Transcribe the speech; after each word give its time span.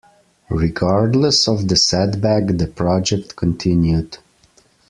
Regardless 0.49 1.47
of 1.47 1.67
the 1.67 1.75
setback, 1.75 2.47
the 2.57 2.65
project 2.65 3.35
continued. 3.35 4.17